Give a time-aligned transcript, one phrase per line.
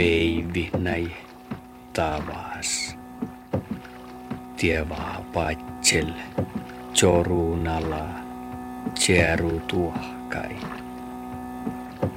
[0.00, 1.10] veivi näi
[1.92, 2.96] tavas.
[4.56, 6.12] Tievaa patsel,
[6.94, 8.08] chorunala,
[8.94, 10.56] tjeru tuohkai.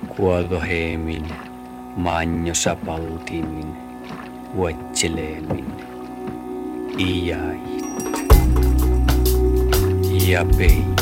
[0.08, 1.26] Kuodoheemin,
[1.96, 3.76] manjosapaltimin,
[4.56, 5.74] vuotseleemin,
[6.98, 7.84] iäit
[10.28, 10.93] ja peit.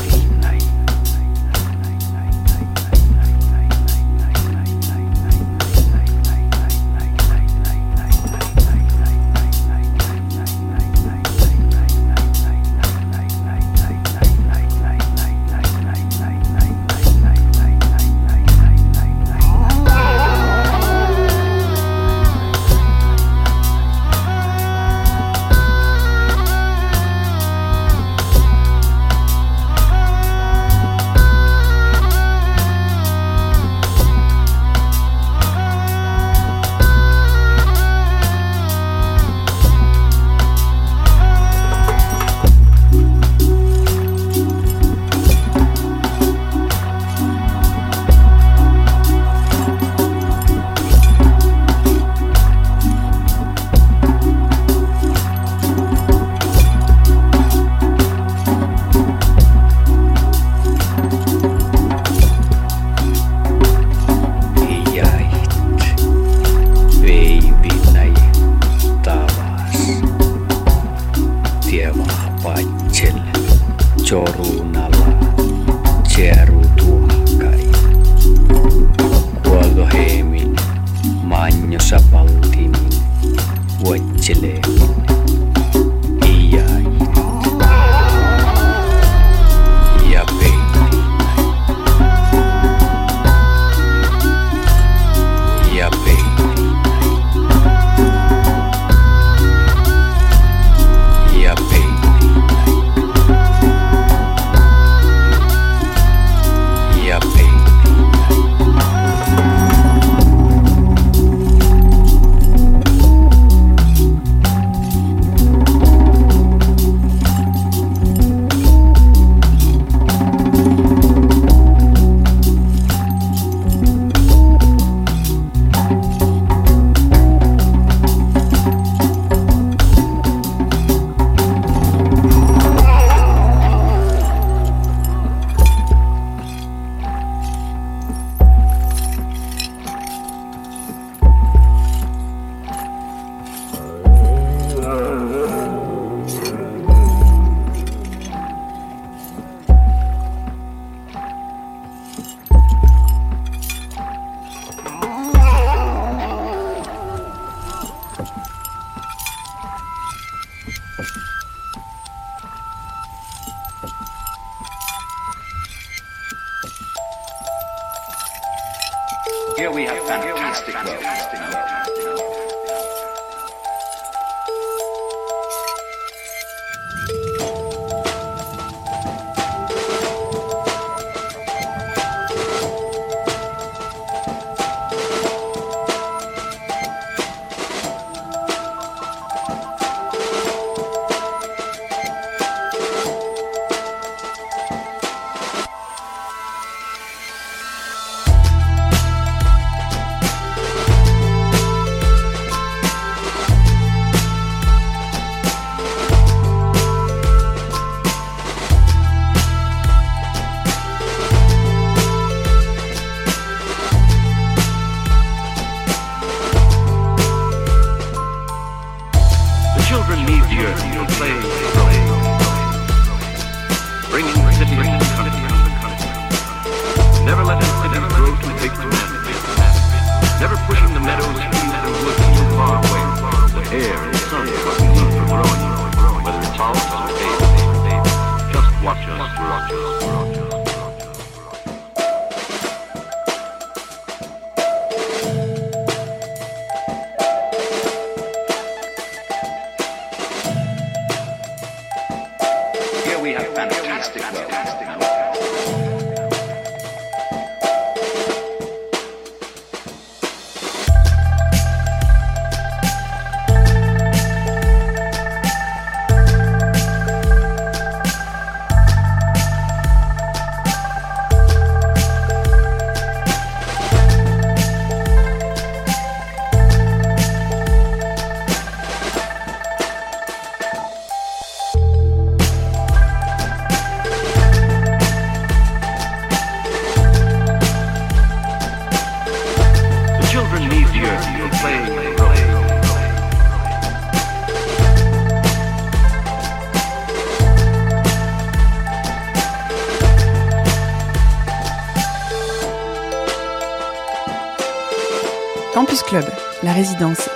[170.72, 171.21] Galactic Love.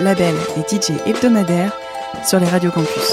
[0.06, 1.72] labels et DJ hebdomadaires
[2.24, 3.12] sur les radios campus.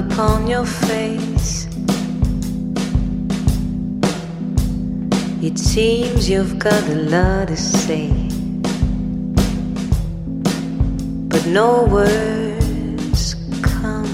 [0.00, 1.66] upon your face.
[5.42, 8.08] It seems you've got a lot to say,
[11.32, 14.10] but no words come.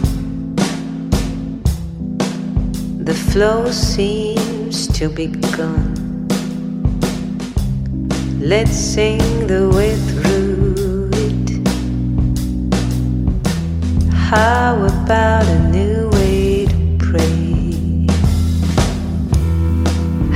[3.09, 5.28] The flow seems to be
[5.59, 5.95] gone.
[8.41, 9.95] Let's sing the way
[14.37, 18.07] How about a new way to pray?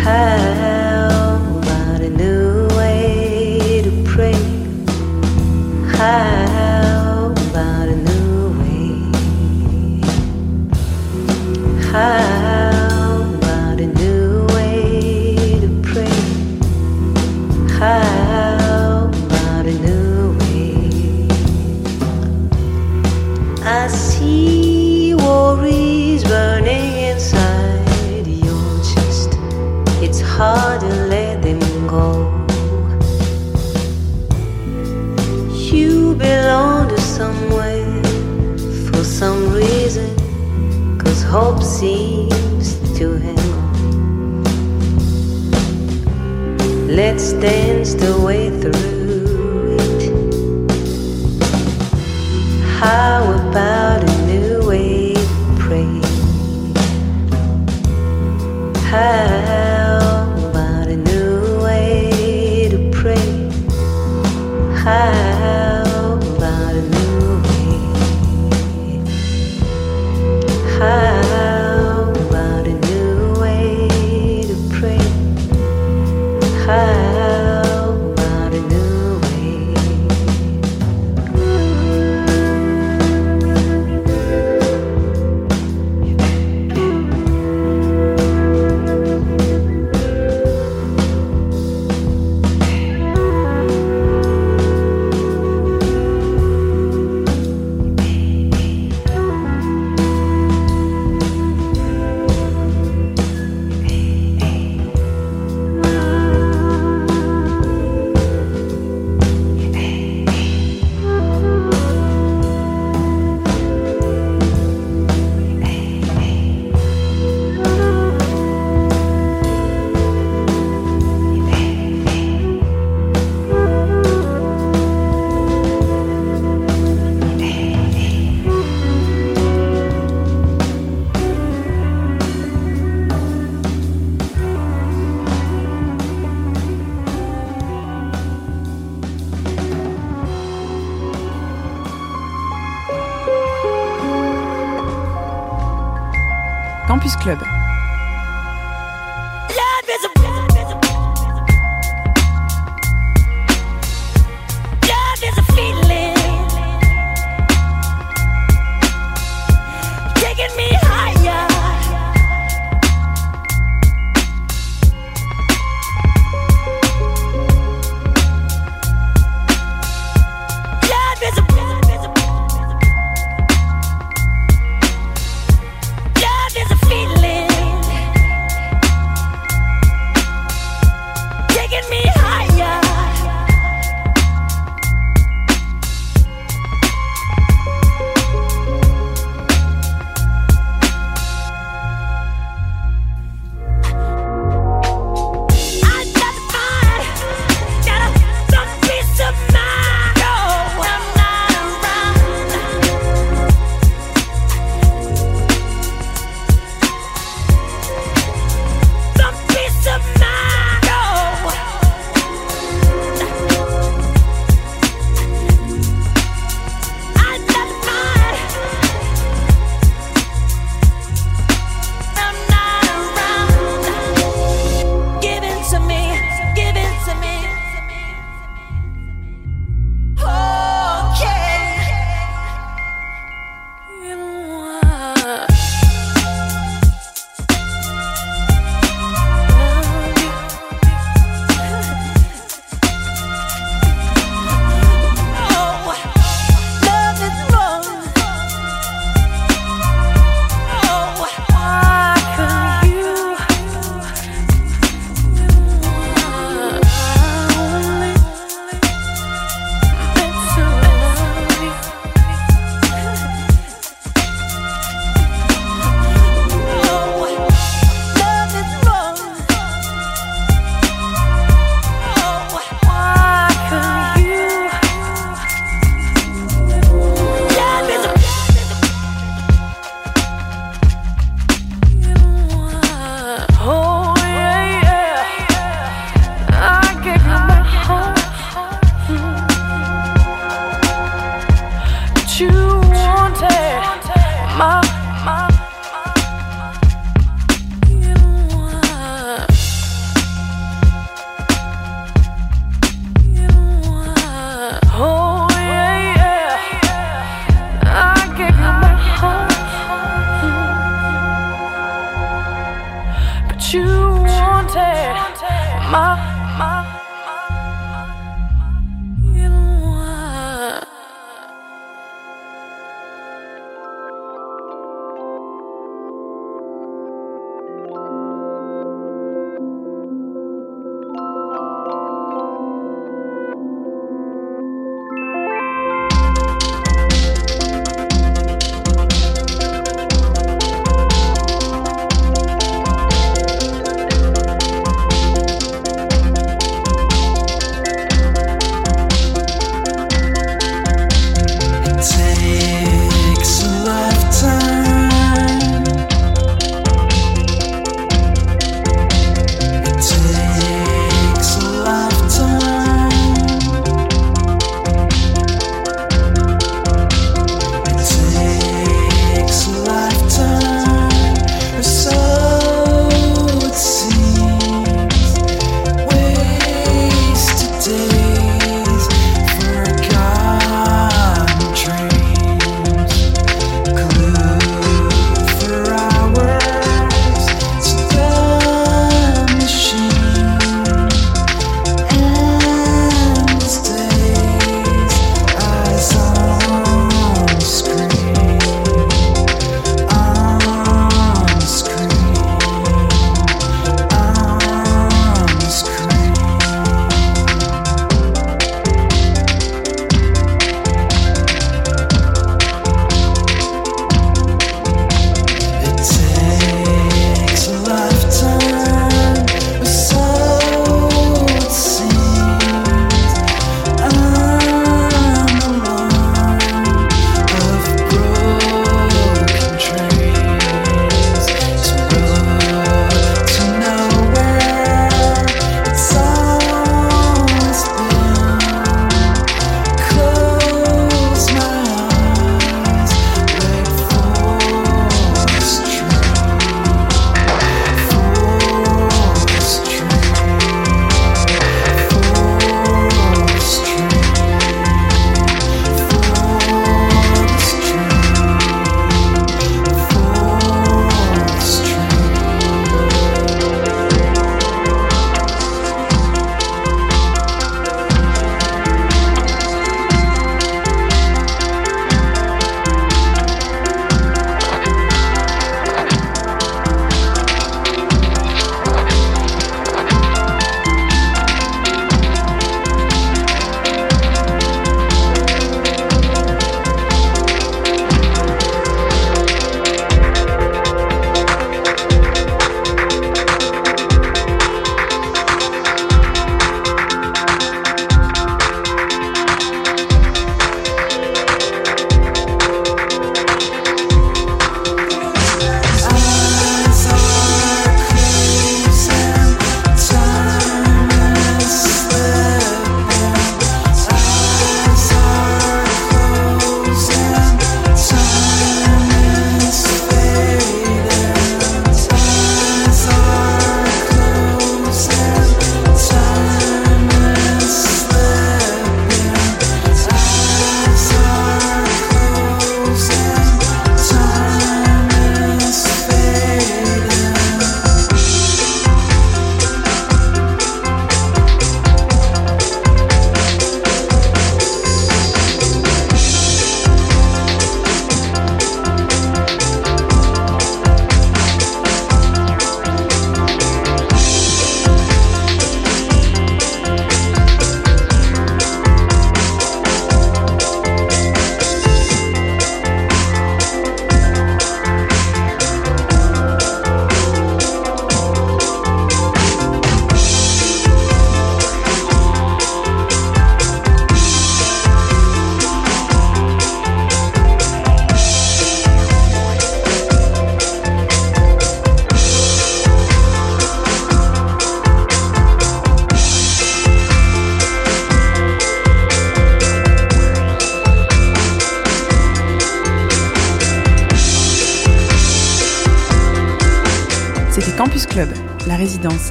[0.03, 0.50] How